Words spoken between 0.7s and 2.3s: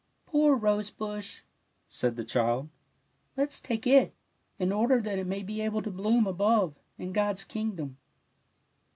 bush!'' said the